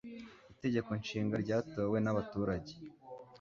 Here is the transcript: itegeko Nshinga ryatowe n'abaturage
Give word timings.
itegeko 0.53 0.89
Nshinga 1.01 1.35
ryatowe 1.43 1.97
n'abaturage 2.01 2.73